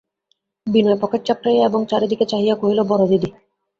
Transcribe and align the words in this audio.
বিনয় 0.67 0.97
pocket 1.01 1.21
চাপড়াইয়া 1.27 1.63
এবং 1.65 1.81
চারি 1.91 2.07
দিকে 2.11 2.25
চাহিয়া 2.31 2.55
কহিল, 2.55 2.79
বড়দিদি! 2.91 3.29